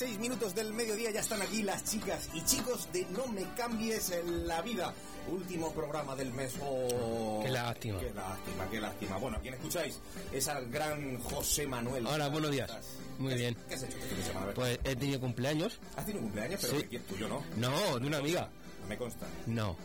[0.00, 4.10] 36 minutos del mediodía ya están aquí las chicas y chicos de No me cambies
[4.46, 4.94] la vida.
[5.28, 6.54] Último programa del mes.
[6.62, 8.00] Oh, Qué lástima.
[8.00, 9.18] Qué lástima, qué lástima.
[9.18, 10.00] Bueno, ¿quién escucháis?
[10.32, 12.06] Es al gran José Manuel.
[12.06, 12.70] Hola, buenos días.
[13.18, 13.56] Muy ¿Qué- bien.
[13.68, 14.52] ¿Qué has hecho este semana?
[14.54, 15.78] Pues he tenido cumpleaños.
[15.94, 16.60] ¿Has tenido cumpleaños?
[16.62, 16.86] Pero Sí.
[16.86, 17.42] que tuyo no.
[17.58, 18.48] No, de una amiga.
[18.80, 19.26] No me consta.
[19.48, 19.76] No.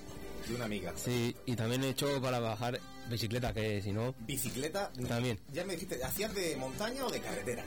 [0.48, 0.94] De una amiga.
[0.96, 2.80] Sí, y también he hecho para bajar
[3.10, 4.92] bicicleta, que si no, Bicicleta.
[5.08, 5.40] También.
[5.52, 7.64] Ya me dijiste, ¿hacías de montaña o de carretera?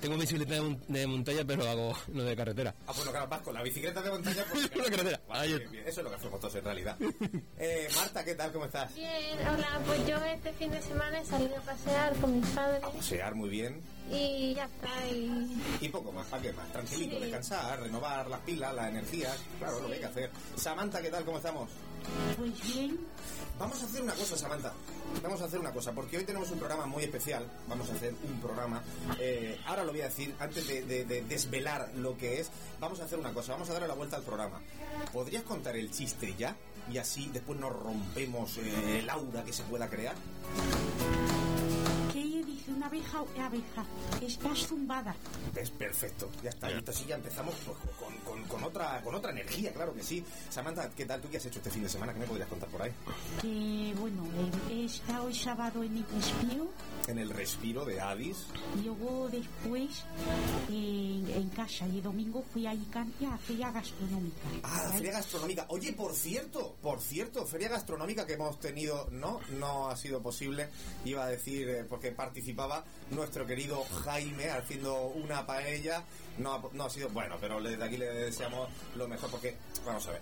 [0.00, 2.74] tengo bicicleta de, mon- de montaña, pero hago no de carretera.
[2.86, 5.20] Ah, bueno, claro, vas con la bicicleta de montaña por Por la carretera.
[5.28, 5.84] Vale, bien, bien.
[5.88, 6.96] Eso es lo que hacemos todos en realidad.
[7.62, 8.50] Eh, Marta, ¿qué tal?
[8.52, 8.94] ¿Cómo estás?
[8.94, 12.82] Bien, hola, pues yo este fin de semana he salido a pasear con mis padres
[12.82, 13.82] A pasear muy bien.
[14.10, 14.88] y ya está.
[15.10, 16.72] Y Y poco más, ¿para qué más?
[16.72, 17.22] Tranquilito, Sí.
[17.22, 19.36] descansar, renovar las pilas, las energías.
[19.58, 20.30] Claro, lo que hay que hacer.
[20.56, 21.22] Samantha, ¿qué tal?
[21.26, 21.70] ¿Cómo estamos?
[22.36, 22.98] Pues bien,
[23.58, 24.72] Vamos a hacer una cosa, Samantha.
[25.22, 27.46] Vamos a hacer una cosa, porque hoy tenemos un programa muy especial.
[27.68, 28.82] Vamos a hacer un programa.
[29.18, 33.00] eh, ahora lo voy a decir, antes de, de- de desvelar lo que es, vamos
[33.00, 33.52] a hacer una cosa.
[33.52, 34.60] Vamos a darle la vuelta al programa.
[35.12, 36.56] ¿Podrías contar el chiste ya?
[36.90, 40.14] Y así después nos rompemos eh, el aura que se pueda crear.
[42.88, 43.46] ¿Qué dice una abeja?
[43.46, 43.84] Abeja,
[44.22, 45.14] estás zumbada.
[45.54, 46.70] Es perfecto, ya está.
[46.70, 50.24] Esto sí ya empezamos pues, con, con- con otra, con otra energía, claro que sí.
[50.48, 51.20] Samantha, ¿qué tal?
[51.20, 52.12] ¿Tú qué has hecho este fin de semana?
[52.12, 52.92] ¿Qué me podrías contar por ahí?
[53.40, 54.24] Que bueno,
[54.70, 56.70] he, estado el sábado en el respiro
[57.06, 58.46] En el respiro de Addis.
[58.78, 60.04] y luego después
[60.68, 64.36] en, en casa y el domingo fui a Alicante a feria gastronómica.
[64.62, 64.96] Ah, ¿Vale?
[64.98, 65.66] feria gastronómica.
[65.68, 70.68] Oye, por cierto, por cierto, feria gastronómica que hemos tenido, no, no ha sido posible.
[71.04, 72.69] Iba a decir, eh, porque participaba
[73.10, 76.02] nuestro querido Jaime haciendo una paella.
[76.38, 80.06] No, ha- no ha sido, bueno, pero desde aquí le deseamos lo mejor porque, vamos
[80.06, 80.20] a ver,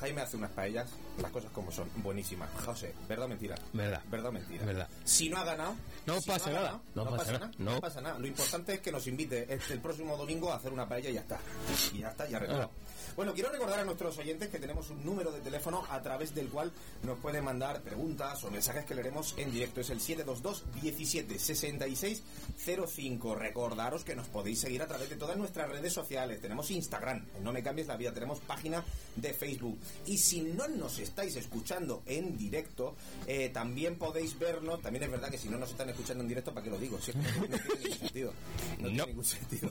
[0.00, 0.88] Jaime hace unas paellas,
[1.18, 2.48] las cosas como son, buenísimas.
[2.64, 3.56] José, ¿verdad o mentira?
[3.72, 4.02] Verdad.
[4.10, 4.64] ¿Verdad o mentira?
[4.64, 4.88] Verdad.
[5.04, 5.74] Si no ha ganado,
[6.06, 6.62] No si pasa nada.
[6.62, 7.50] ganado, No pasa nada.
[7.58, 7.70] No.
[7.74, 7.80] No.
[7.80, 8.18] pasa nada.
[8.18, 11.14] Lo importante es que nos invite este, el próximo domingo a hacer una paella y
[11.14, 11.38] ya está.
[11.92, 12.70] Y ya está, ya arreglado.
[13.16, 16.48] Bueno, quiero recordar a nuestros oyentes que tenemos un número de teléfono a través del
[16.48, 16.70] cual
[17.02, 19.80] nos pueden mandar preguntas o mensajes que leeremos en directo.
[19.80, 22.22] Es el 722 17 66
[22.86, 23.34] 05.
[23.34, 26.40] Recordaros que nos podéis seguir a través de todas nuestras redes sociales.
[26.40, 28.12] Tenemos Instagram, en No Me Cambies la Vida.
[28.12, 28.84] Tenemos página
[29.16, 29.78] de Facebook.
[30.06, 34.80] Y si no nos estáis escuchando en directo, eh, también podéis vernos.
[34.80, 36.98] También es verdad que si no nos están escuchando en directo, ¿para qué lo digo?
[37.00, 38.32] Si es que no, no tiene ningún sentido.
[38.78, 39.70] No, tiene ningún sentido.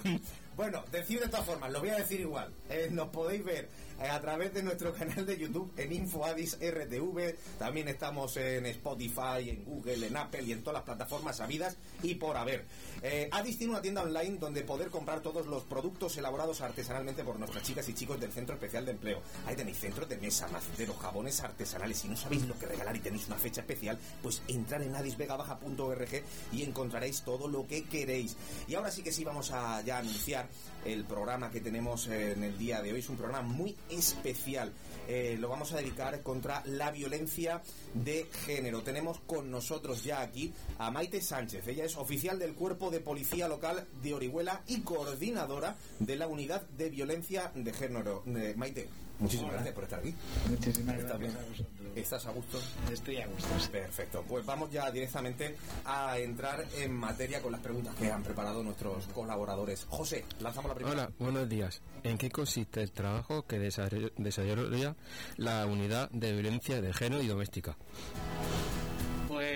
[0.55, 2.53] Bueno, decir de todas formas, lo voy a decir igual.
[2.69, 3.69] Eh, nos podéis ver
[4.01, 7.35] eh, a través de nuestro canal de YouTube en InfoAdis RTV.
[7.57, 12.15] También estamos en Spotify, en Google, en Apple y en todas las plataformas sabidas y
[12.15, 12.65] por haber.
[13.01, 17.39] Eh, Adis tiene una tienda online donde poder comprar todos los productos elaborados artesanalmente por
[17.39, 19.21] nuestras chicas y chicos del Centro Especial de Empleo.
[19.45, 21.97] Ahí tenéis centros de mesa, maceteros, jabones artesanales.
[21.97, 26.23] Si no sabéis lo que regalar y tenéis una fecha especial, pues entrar en adisvegabaja.org
[26.53, 28.37] y encontraréis todo lo que queréis.
[28.69, 30.47] Y ahora sí que sí vamos a ya anunciar
[30.85, 32.99] el programa que tenemos en el día de hoy.
[32.99, 34.71] Es un programa muy especial.
[35.09, 37.61] Eh, lo vamos a dedicar contra la violencia
[37.93, 38.81] de género.
[38.81, 41.67] Tenemos con nosotros ya aquí a Maite Sánchez.
[41.67, 46.61] Ella es oficial del Cuerpo de Policía Local de Orihuela y coordinadora de la Unidad
[46.77, 48.23] de Violencia de Género.
[48.25, 48.87] Eh, Maite,
[49.19, 50.15] muchísimas gracias por estar aquí.
[50.49, 51.45] Muchísimas ¿Estás gracias bien?
[51.45, 51.67] a vosotros.
[51.95, 52.59] ¿Estás a gusto?
[52.91, 53.47] Estoy a gusto.
[53.59, 53.69] sí.
[53.69, 58.63] Perfecto, pues vamos ya directamente a entrar en materia con las preguntas que han preparado
[58.63, 59.85] nuestros colaboradores.
[59.89, 61.03] José, lanzamos la primera.
[61.03, 61.81] Hola, buenos días.
[62.03, 64.95] ¿En qué consiste el trabajo que desarrolla
[65.37, 67.75] la unidad de violencia de género y doméstica?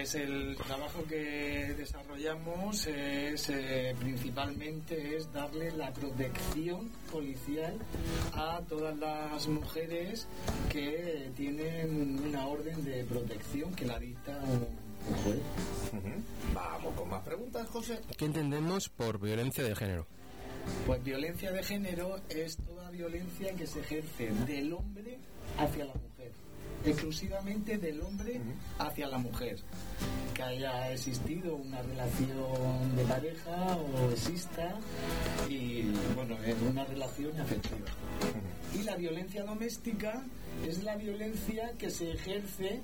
[0.04, 7.80] Pues el trabajo que desarrollamos es eh, principalmente es darle la protección policial
[8.34, 10.28] a todas las mujeres
[10.70, 15.40] que tienen una orden de protección que la dicta un juez.
[16.54, 18.02] Vamos con más preguntas, José.
[18.18, 20.06] ¿Qué entendemos por violencia de género?
[20.86, 25.18] Pues violencia de género es toda violencia que se ejerce del hombre
[25.58, 26.34] hacia la mujer,
[26.86, 28.42] exclusivamente del hombre
[28.80, 29.58] hacia la mujer.
[30.34, 34.76] Que haya existido una relación de pareja o exista
[35.50, 35.84] y,
[36.16, 37.88] bueno, es una relación afectiva.
[38.74, 40.26] Y la violencia doméstica
[40.68, 42.80] es la violencia que se ejerce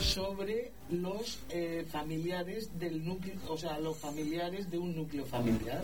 [0.00, 5.82] sobre los eh, familiares del núcleo, o sea, los familiares de un núcleo familiar.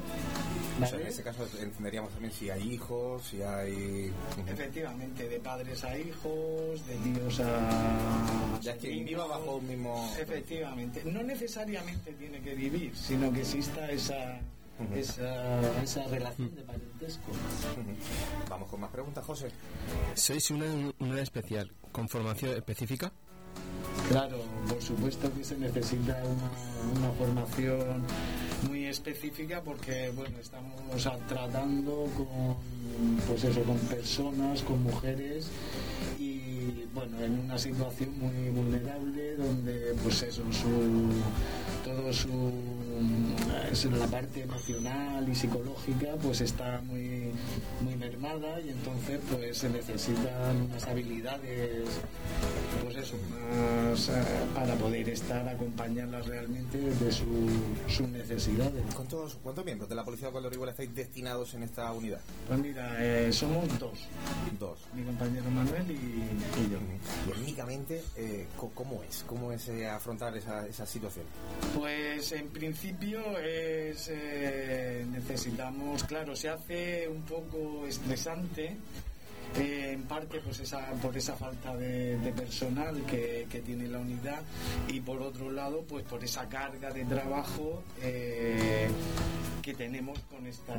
[0.83, 4.13] O sea, en ese caso entenderíamos también si hay hijos, si hay...
[4.47, 8.59] Efectivamente, de padres a hijos, de tíos a...
[8.61, 9.09] Ya que sobrinos.
[9.09, 10.15] viva bajo un mismo...
[10.19, 14.41] Efectivamente, no necesariamente tiene que vivir, sino que exista esa,
[14.95, 17.33] esa, esa relación de parentesco.
[18.49, 19.49] Vamos con más preguntas, José.
[20.15, 20.67] ¿Sois una
[20.99, 23.13] unidad especial con formación específica?
[24.09, 24.39] Claro,
[24.69, 28.03] por supuesto que se necesita una, una formación
[28.69, 32.57] muy específica porque bueno estamos a- tratando con
[33.27, 35.49] pues eso con personas, con mujeres
[36.19, 41.11] y bueno en una situación muy vulnerable donde pues eso su
[41.85, 42.53] todo su
[43.03, 47.33] la parte emocional y psicológica pues está muy
[47.81, 51.89] muy mermada y entonces pues se necesitan unas habilidades
[52.83, 54.13] pues eso más eh,
[54.55, 57.25] para poder estar acompañarlas realmente de su,
[57.89, 62.21] sus necesidades ¿Cuántos, ¿Cuántos miembros de la Policía de Orihuela estáis destinados en esta unidad?
[62.47, 63.99] pues mira eh, somos dos
[64.59, 64.79] Dos.
[64.95, 66.79] mi compañero Manuel y, y yo
[67.27, 69.25] Y étnicamente, eh, ¿cómo es?
[69.27, 71.25] ¿Cómo es eh, afrontar esa, esa situación?
[71.77, 72.88] Pues en principio
[73.39, 78.77] es, eh, necesitamos, claro, se hace un poco estresante.
[79.57, 83.99] Eh, en parte pues esa, por esa falta de, de personal que, que tiene la
[83.99, 84.43] unidad
[84.89, 88.89] y por otro lado pues por esa carga de trabajo eh,
[89.63, 90.79] que tenemos con estas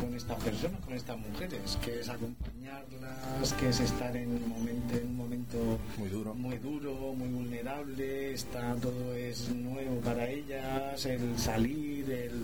[0.00, 4.96] con estas personas con estas mujeres que es acompañarlas que es estar en un momento
[4.96, 6.34] en un momento Muy duro.
[6.34, 12.42] muy duro, muy vulnerable, está todo es nuevo para ellas, el salir, el, el,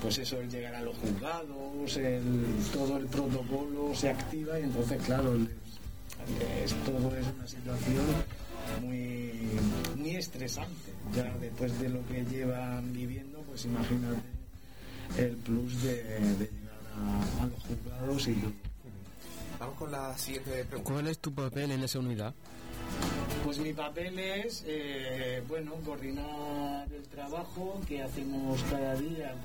[0.00, 2.22] pues eso, el llegar a los juzgados, el,
[2.72, 8.04] todo el protocolo se activa y entonces claro, es, todo es una situación
[8.82, 9.32] muy,
[9.96, 10.92] muy estresante.
[11.14, 14.20] Ya después de lo que llevan viviendo, pues imagínate
[15.18, 18.42] el plus de, de llegar a, a los juzgados y
[19.58, 20.92] Vamos con la siguiente pregunta.
[20.92, 22.34] ¿Cuál es tu papel en esa unidad?
[23.46, 29.36] Pues mi papel es, eh, bueno, coordinar el trabajo que hacemos cada día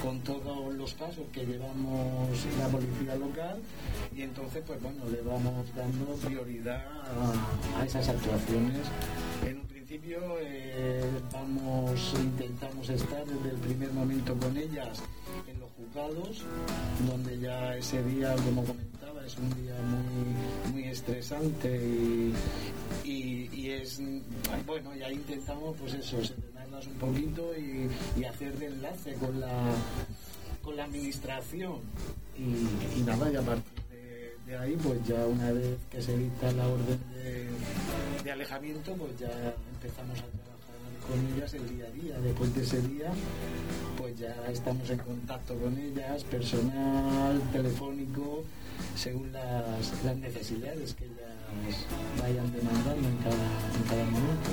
[0.00, 3.58] con, todos los casos que llevamos la policía local
[4.14, 8.86] y entonces, pues bueno, le vamos dando prioridad a, a esas actuaciones.
[9.44, 11.02] En un principio eh,
[11.32, 15.02] vamos, intentamos estar desde el primer momento con ellas
[15.48, 16.44] en los juzgados,
[17.10, 18.97] donde ya ese día, como comentaba,
[19.28, 22.32] es un día muy, muy estresante y,
[23.04, 24.00] y- es,
[24.66, 29.52] bueno, ya intentamos pues eso, serenarlas un poquito y, hacer de enlace con la,
[30.64, 31.80] con la administración
[32.38, 33.82] y, nada, y a partir
[34.46, 37.48] de, ahí, pues ya una vez que se dicta la orden de,
[38.24, 39.28] de alejamiento, pues ya
[39.74, 40.58] empezamos a trabajar
[41.06, 42.18] con ellas el día a día.
[42.20, 43.12] Después de ese día,
[43.98, 48.44] pues ya estamos en contacto con ellas, personal, telefónico,
[48.98, 51.86] según las, las necesidades que ellas
[52.20, 53.34] vayan demandando en cada,
[53.76, 54.50] en cada momento.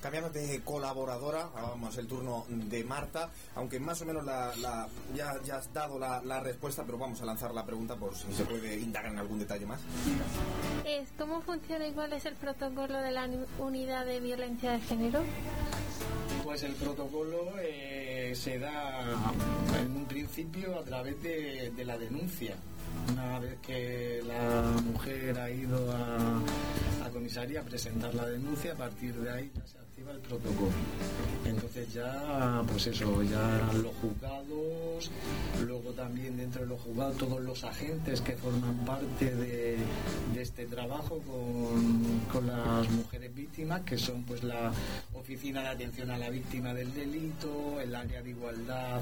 [0.00, 4.86] Cambiando de colaboradora, ahora vamos el turno de Marta, aunque más o menos la, la-
[5.14, 8.30] ya, ya has dado la, la respuesta, pero vamos a lanzar la pregunta por si
[8.34, 9.80] se puede indagar en algún detalle más.
[10.84, 14.80] Es, ¿Cómo funciona y cuál es el protocolo de la uni- unidad de violencia de
[14.80, 15.22] género?
[16.42, 19.10] Pues el protocolo eh, se da
[19.80, 22.56] en un principio a través de, de la denuncia.
[23.12, 26.40] Una vez que la mujer ha ido a,
[27.14, 30.72] comisaría a presentar la denuncia, a partir de ahí ya se activa el protocolo.
[31.44, 35.10] Entonces ya, pues eso, ya los juzgados,
[35.64, 39.78] luego también dentro de los juzgados todos los agentes que forman parte de,
[40.36, 44.72] este trabajo con, con las mujeres víctimas, que son pues la
[45.14, 49.00] Oficina de Atención a la Víctima del Delito, el área de igualdad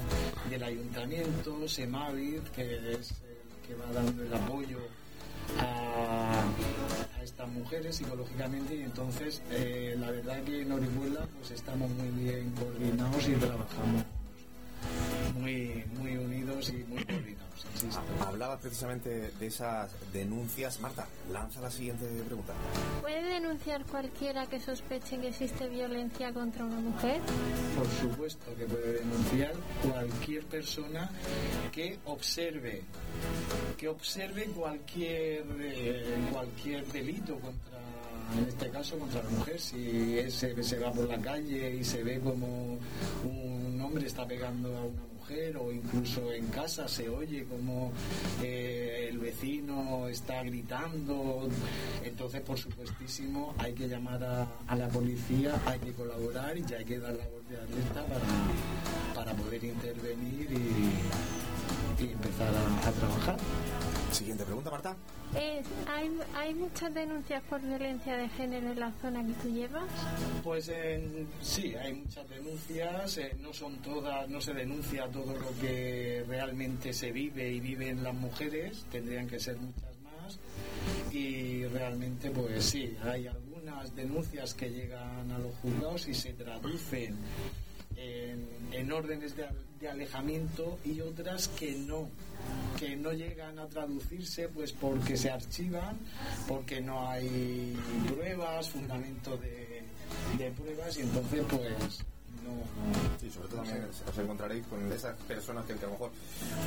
[0.49, 3.22] del Ayuntamiento, SEMAVID, que es
[3.67, 4.79] que va dando el apoyo
[5.59, 6.43] a,
[7.23, 12.51] estas mujeres psicológicamente y entonces eh, la verdad que en Orihuela pues estamos muy bien
[12.51, 14.03] coordinados y trabajamos
[15.39, 17.52] muy muy unidos y muy coordinados
[18.25, 20.79] Hablabas precisamente de esas denuncias.
[20.79, 22.53] Marta, lanza la siguiente pregunta.
[23.01, 27.21] ¿Puede denunciar cualquiera que sospeche que existe violencia contra una mujer?
[27.75, 31.09] por supuesto que puede denunciar cualquier persona
[31.71, 32.83] que observe
[33.77, 37.73] que observe cualquier eh, cualquier delito contra
[38.37, 39.59] en este caso contra la mujer.
[39.59, 42.79] Si ese se va por la calle y se ve como
[43.23, 45.12] un hombre está pegando a una mujer
[45.57, 47.91] o incluso en casa se oye como
[48.41, 51.47] eh, el vecino está gritando,
[52.03, 56.77] entonces por supuestísimo hay que llamar a, a la policía, hay que colaborar y ya
[56.77, 62.87] hay que dar la voz de alerta para, para poder intervenir y, y empezar a-
[62.87, 63.37] a trabajar.
[64.13, 64.95] Siguiente pregunta, Marta.
[65.35, 69.83] Es, ¿hay, ¿Hay muchas denuncias por violencia de género en la zona que tú llevas?
[70.43, 75.49] Pues en- sí, hay muchas denuncias, eh, no son todas, no se denuncia todo lo
[75.59, 80.37] que realmente se vive y viven las mujeres, tendrían que ser muchas más
[81.11, 87.15] y realmente pues sí, hay algunas denuncias que llegan a los juzgados y se traducen
[87.95, 89.47] en, en órdenes de,
[89.79, 92.09] de alejamiento y otras que no
[92.77, 95.97] que no llegan a traducirse pues porque se archivan
[96.47, 99.83] porque no hay pruebas fundamento de,
[100.37, 102.03] de pruebas y entonces pues
[102.43, 102.51] no
[103.19, 106.11] Sí, sobre todo también os encontraréis con esas personas que a lo mejor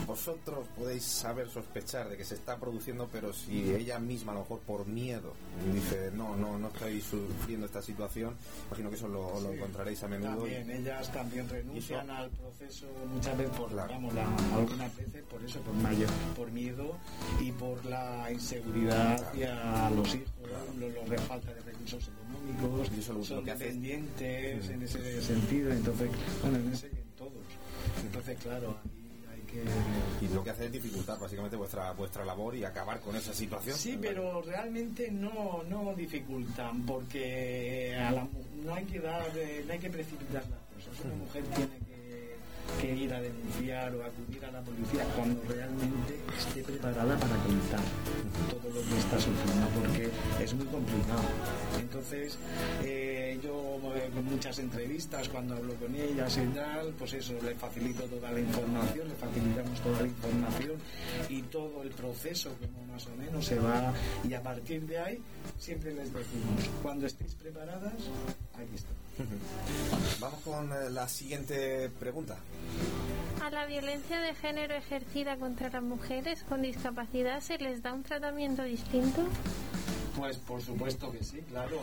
[0.06, 4.40] vosotros podéis saber sospechar de que se está produciendo, pero si ella misma a lo
[4.42, 5.34] mejor por miedo
[5.72, 8.34] dice no, no, no estoy sufriendo esta situación,
[8.68, 10.36] imagino que eso lo, lo encontraréis a menudo.
[10.36, 13.92] también ellas también renuncian al proceso muchas veces por Claro.
[13.92, 16.96] vamos la- algunas veces por eso por mayor por miedo
[17.40, 20.30] y por la inseguridad hacia los hijos
[20.78, 22.25] los, los de falta de recursos económicos
[22.96, 26.10] Y eso lo- son que hace- dependientes en ese sentido entonces
[26.42, 27.32] bueno en ese en todos
[28.04, 28.76] entonces claro
[29.32, 29.62] hay que
[30.24, 33.76] Y lo que hace es dificultar básicamente vuestra vuestra labor y acabar con esa situación.
[33.76, 38.28] Sí, pero realmente no, no dificultan porque a la
[38.64, 41.04] no hay que dar, eh, no hay que precipitar las cosas.
[41.04, 41.85] Una mujer tiene
[42.94, 47.80] ir a denunciar o acudir a la policía cuando realmente esté preparada para contar
[48.50, 50.10] todo lo que está sufriendo porque
[50.42, 51.28] es muy complicado.
[51.80, 52.38] Entonces,
[52.84, 57.54] eh, yo eh, con muchas entrevistas cuando hablo con ellas y tal, pues eso, le
[57.54, 60.72] facilito toda la información, le facilitamos toda la información
[61.28, 63.92] y todo el proceso como más o menos se va
[64.28, 65.22] y a partir de ahí
[65.58, 67.94] siempre les decimos, cuando estéis preparadas,
[68.54, 68.90] aquí está.
[70.20, 72.36] Vamos con eh, la siguiente pregunta.
[73.42, 78.02] ¿A la violencia de género ejercida contra las mujeres con discapacidad se les da un
[78.02, 79.22] tratamiento distinto?
[80.16, 81.78] Pues por supuesto que sí, claro.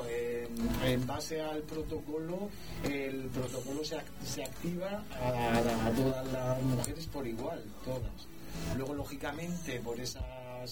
[0.84, 2.50] En, base al protocolo,
[2.84, 8.28] el protocolo se, se activa a, a todas las mujeres por igual, todas.
[8.76, 10.24] Luego, lógicamente, por esas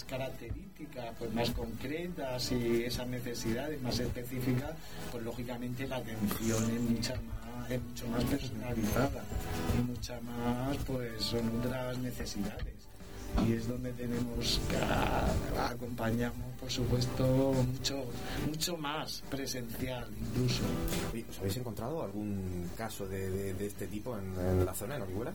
[0.06, 4.72] características pues más concretas y esas necesidades más específicas,
[5.12, 9.24] pues lógicamente la atención es mucha más, es mucho más personalizada
[9.78, 12.81] y mucha más, pues son otras necesidades
[13.48, 14.78] y es donde tenemos que
[15.60, 18.06] acompañamos por supuesto mucho
[18.48, 20.62] mucho más presencial incluso
[21.14, 24.98] Oye, ¿Os habéis encontrado algún caso de, de- de este tipo en, en la zona,
[24.98, 25.34] en Orihuela?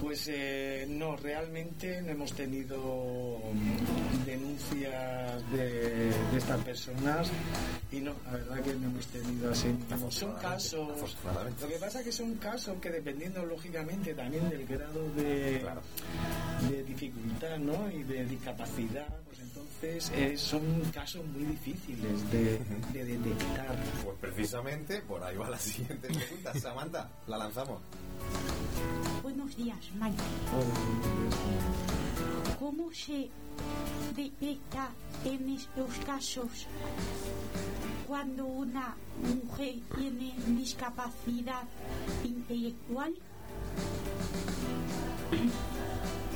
[0.00, 7.28] pues eh, no realmente no hemos tenido mm, denuncias de, de estas personas
[7.90, 9.74] y no la verdad que no hemos tenido así
[10.10, 11.16] son casos
[11.60, 15.80] lo que pasa que son casos que dependiendo lógicamente también del grado de, Claro.
[16.70, 17.88] de dificultad ¿no?
[17.90, 22.58] y de discapacidad, pues entonces eh, son casos muy difíciles de,
[22.92, 23.76] de detectar.
[24.04, 26.58] Pues precisamente por ahí va la siguiente pregunta.
[26.58, 27.80] Samantha, la lanzamos.
[29.22, 30.16] Buenos días, Mike.
[32.58, 33.30] ¿Cómo se
[34.16, 34.90] detecta
[35.24, 36.66] en estos casos
[38.08, 41.62] cuando una mujer tiene discapacidad
[42.24, 43.14] intelectual?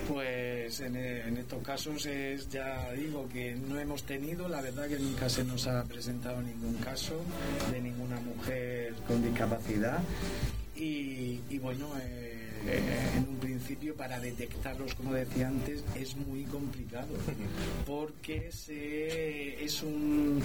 [0.08, 4.98] Pues en, en estos casos es, ya digo que no hemos tenido, la verdad que
[4.98, 7.20] nunca se nos ha presentado ningún caso
[7.70, 10.00] de ninguna mujer con discapacidad.
[10.74, 16.44] Y, y bueno, eh, eh, en un principio para detectarlos, como decía antes, es muy
[16.44, 17.08] complicado
[17.86, 20.40] porque se, es un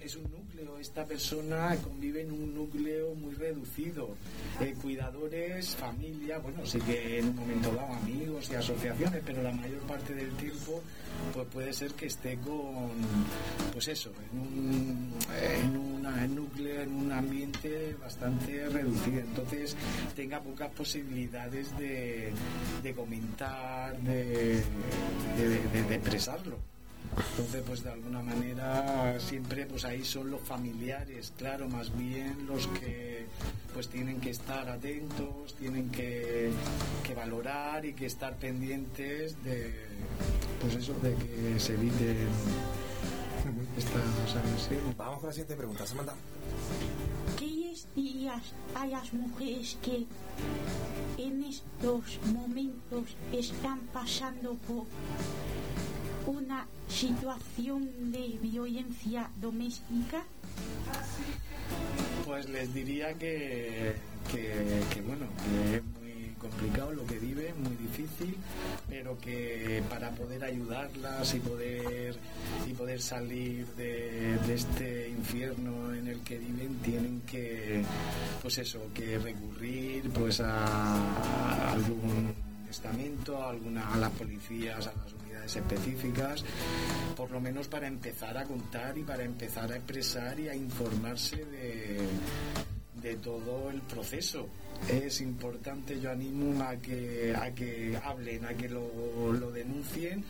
[0.00, 0.45] es un núcleo,
[0.80, 4.16] esta persona convive en un núcleo muy reducido.
[4.60, 9.52] Eh, cuidadores, familia, bueno, sí que en un momento dado amigos y asociaciones, pero la
[9.52, 10.82] mayor parte del tiempo
[11.32, 12.90] pues puede ser que esté con,
[13.72, 19.20] pues eso, en un, núcleo, en un ambiente bastante reducido.
[19.20, 19.76] Entonces
[20.14, 22.32] tenga pocas posibilidades de,
[22.94, 24.62] comentar, de
[25.90, 26.75] expresarlo.
[27.30, 32.66] Entonces, pues de alguna manera siempre pues ahí son los familiares, claro, más bien los
[32.68, 33.26] que
[33.72, 36.50] pues tienen que estar atentos, tienen que,
[37.02, 39.74] que valorar y que estar pendientes de
[40.60, 42.28] pues eso, de que se eviten
[43.76, 44.96] estas agresiones.
[44.96, 46.14] Vamos con la siguiente pregunta, Samantha.
[47.38, 47.56] ¿Qué
[47.94, 48.42] días
[48.74, 50.06] hay las mujeres que
[51.18, 54.84] en estos momentos están pasando por
[56.26, 60.24] una situación de violencia doméstica?
[62.24, 63.96] Pues les diría que,
[64.32, 68.36] que, bueno, que es muy complicado lo que viven, muy difícil,
[68.88, 72.16] pero que para poder ayudarlas y poder
[72.66, 77.84] y poder salir de, de este infierno en el que viven tienen que
[78.40, 82.32] pues eso, que recurrir pues a algún
[82.70, 85.12] estamento, a alguna a las policías, a las
[85.44, 86.44] específicas,
[87.16, 91.44] por lo menos para empezar a contar y para empezar a expresar y a informarse
[91.44, 91.98] de,
[93.02, 94.48] de todo el proceso.
[94.88, 100.22] Es importante, yo animo a que, a que hablen, a que lo, lo denuncien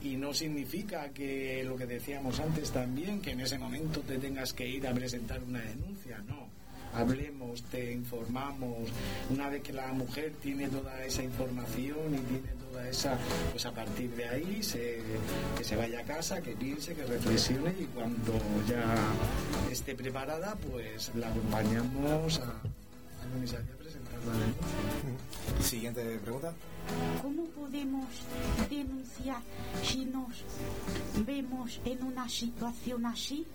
[0.00, 4.54] y no significa que lo que decíamos antes también, que en ese momento te tengas
[4.54, 6.59] que ir a presentar una denuncia, no
[6.94, 8.88] hablemos, te informamos.
[9.30, 13.18] Una vez que la mujer tiene toda esa información y tiene toda esa,
[13.50, 15.00] pues a partir de ahí se,
[15.56, 18.32] que se vaya a casa, que piense, que reflexione y cuando
[18.68, 18.84] ya
[19.70, 25.62] esté preparada, pues la acompañamos a, a comisaría a presentar la denuncia.
[25.62, 26.54] Siguiente pregunta.
[27.22, 28.06] ¿Cómo podemos
[28.68, 29.40] denunciar
[29.82, 30.44] si nos
[31.26, 33.46] vemos en una situación así?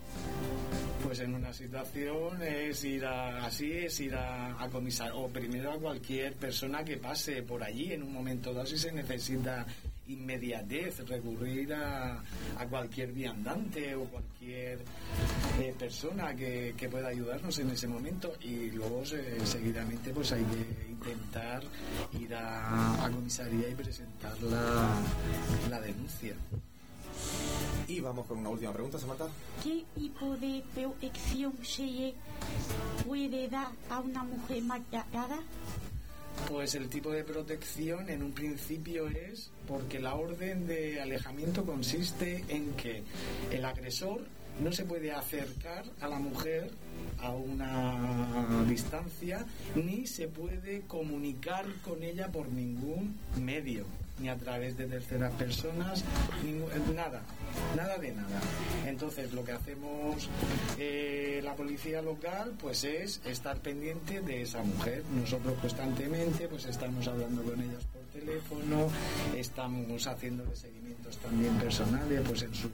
[1.03, 5.71] Pues en una situación es ir a, así, es ir a, a comisar, o primero
[5.71, 9.65] a cualquier persona que pase por allí en un momento dado si se necesita
[10.07, 12.19] inmediatez, recurrir a,
[12.57, 14.79] a cualquier viandante o cualquier
[15.59, 20.43] eh, persona que, que pueda ayudarnos en ese momento y luego se- seguidamente pues hay
[20.43, 21.63] que intentar
[22.19, 24.89] ir a, a comisaría y presentar la,
[25.69, 26.35] la denuncia.
[27.87, 29.27] Y vamos con una última pregunta, Samantha.
[29.63, 32.13] ¿Qué tipo de protección se
[33.05, 35.37] puede dar a una mujer maltratada?
[36.49, 42.43] Pues el tipo de protección en un principio es porque la orden de alejamiento consiste
[42.49, 43.03] en que
[43.51, 44.21] el agresor
[44.59, 46.71] no se puede acercar a la mujer
[47.21, 53.85] a una distancia ni se puede comunicar con ella por ningún medio
[54.19, 56.03] ni a través de terceras personas
[56.95, 57.21] nada
[57.75, 58.41] nada de nada
[58.95, 60.29] entonces lo que hacemos
[60.79, 65.03] eh, la policía local pues es estar pendiente de esa mujer.
[65.13, 68.87] Nosotros constantemente pues estamos hablando con ellas por teléfono
[69.35, 72.69] estamos haciéndole seguimientos también personales pues en su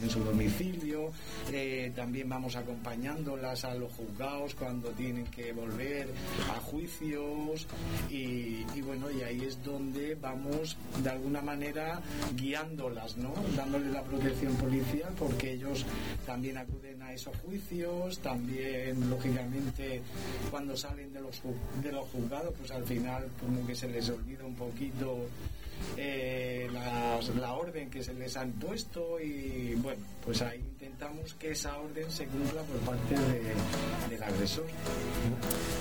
[0.00, 1.10] en su domicilio,
[1.52, 6.08] eh, también vamos acompañándolas a los juzgados cuando tienen que volver
[6.50, 7.66] a juicios
[8.10, 12.00] y, bueno, y ahí es donde vamos de alguna manera
[12.36, 13.32] guiándolas, ¿no?
[13.56, 15.84] Dándole la protección policial porque ellos
[16.26, 20.00] también acuden a esos juicios, también lógicamente
[20.50, 21.40] cuando salen de los,
[21.82, 25.26] de los juzgados, pues al final como que se les olvida un poquito
[25.96, 29.87] eh, las- la orden que se les han puesto y bueno,
[30.24, 33.54] pues ahí intentamos que esa orden se cumpla por parte de-
[34.10, 34.66] del agresor.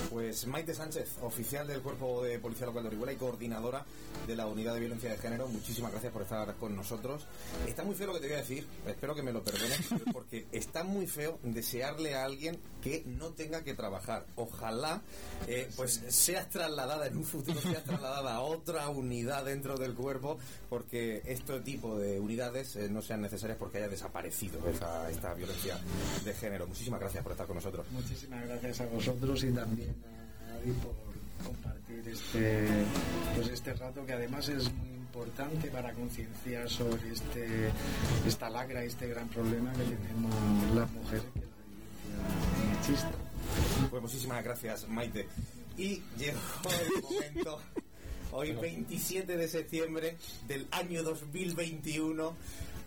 [0.10, 3.86] Pues Maite Sánchez, oficial del Cuerpo de Policía Local de Orihuela y coordinadora
[4.26, 7.26] de la Unidad de Violencia de Género, muchísimas gracias por estar con nosotros.
[7.68, 9.80] Está muy feo lo que te voy a decir, espero que me lo perdones,
[10.14, 14.26] porque está muy feo desearle a alguien que no tenga que trabajar.
[14.36, 15.02] Ojalá
[15.48, 20.38] eh, pues seas trasladada en un futuro, seas trasladada a otra unidad dentro del cuerpo,
[20.70, 25.78] porque este tipo de unidades eh, no sean necesarias porque haya desaparecido esa- esta violencia
[26.24, 26.68] de género.
[26.68, 27.86] Muchísimas gracias por estar con nosotros.
[27.92, 29.96] Muchísimas gracias a vosotros y también
[30.50, 30.94] a Adi por
[31.44, 32.68] compartir este,
[33.36, 37.72] pues este rato que además es muy importante para concienciar sobre este,
[38.26, 43.12] esta lacra este gran problema que tenemos las mujeres, que es la violencia machista.
[43.90, 45.28] Pues muchísimas gracias, Maite.
[45.78, 46.40] Y llegó
[46.96, 47.60] el momento,
[48.32, 52.36] hoy 27 de septiembre del año 2021,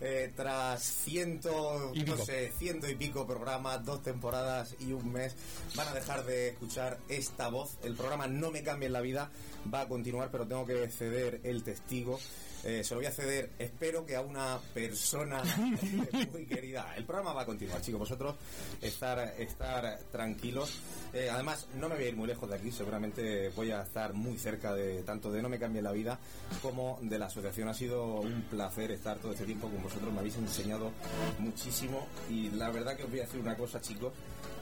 [0.01, 2.25] eh, tras ciento, Y no pico.
[2.25, 5.35] sé, ciento y pico programas, dos temporadas y un mes,
[5.75, 7.77] van a dejar de escuchar esta voz.
[7.83, 9.29] El programa No me cambien la vida
[9.73, 12.19] va a continuar, pero tengo que ceder el testigo.
[12.63, 15.41] Eh, se lo voy a ceder, espero que a una persona
[16.31, 16.93] muy querida.
[16.95, 17.99] El programa va a continuar, chicos.
[17.99, 18.35] Vosotros
[18.81, 20.79] estar, estar tranquilos.
[21.13, 22.71] Eh, además, no me voy a ir muy lejos de aquí.
[22.71, 26.19] Seguramente voy a estar muy cerca de tanto de No Me Cambie la Vida
[26.61, 27.67] como de la asociación.
[27.67, 29.90] Ha sido un placer estar todo este tiempo con vosotros.
[30.11, 30.91] Me habéis enseñado
[31.39, 32.07] muchísimo.
[32.29, 34.13] Y la verdad que os voy a decir una cosa, chicos.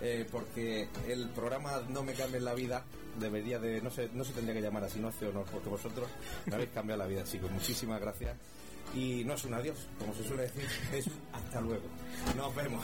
[0.01, 2.83] eh, porque el programa No Me Cambie la Vida
[3.19, 6.07] debería de, no sé, no se tendría que llamar así, no hace honor, porque vosotros
[6.45, 7.51] me habéis cambiado la vida, chicos.
[7.51, 8.35] Muchísimas gracias.
[8.95, 11.83] y no es un adiós, como se suele decir, es hasta luego.
[12.37, 12.83] Nos vemos.